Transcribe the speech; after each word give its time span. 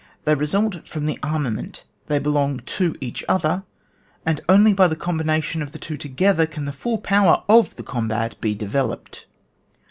They 0.25 0.33
result 0.33 0.87
from 0.87 1.05
the 1.05 1.19
armament, 1.21 1.83
they 2.07 2.17
belong 2.17 2.61
to 2.65 2.95
each 2.99 3.23
other, 3.29 3.61
and 4.25 4.41
only 4.49 4.73
by 4.73 4.87
the 4.87 4.95
combination 4.95 5.61
of 5.61 5.73
the 5.73 5.77
two 5.77 5.95
together 5.95 6.47
can 6.47 6.65
the 6.65 6.71
full 6.73 6.97
power 6.97 7.43
of 7.47 7.75
the 7.75 7.83
combat 7.83 8.35
be 8.41 8.55
developed. 8.55 9.27